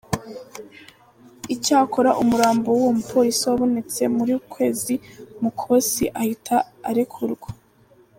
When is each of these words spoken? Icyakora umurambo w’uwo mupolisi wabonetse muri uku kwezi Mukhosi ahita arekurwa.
Icyakora 1.53 2.11
umurambo 2.21 2.67
w’uwo 2.77 2.91
mupolisi 2.99 3.43
wabonetse 3.49 4.01
muri 4.15 4.31
uku 4.37 4.45
kwezi 4.53 4.93
Mukhosi 5.41 6.03
ahita 6.19 6.55
arekurwa. 6.89 7.49